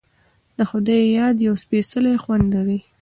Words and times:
د 0.57 0.59
خدای 0.69 1.01
یاد 1.19 1.35
یو 1.47 1.53
سپیڅلی 1.63 2.15
خوند 2.23 2.45
لري. 2.55 2.79